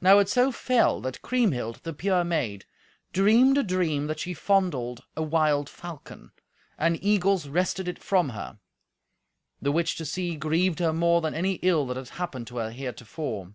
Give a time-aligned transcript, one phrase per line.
[0.00, 2.64] Now it so fell that Kriemhild, the pure maid,
[3.12, 6.32] dreamed a dream that she fondled a wild falcon,
[6.76, 8.58] and eagles wrested it from her;
[9.60, 12.72] the which to see grieved her more than any ill that had happened to her
[12.72, 13.52] heretofore.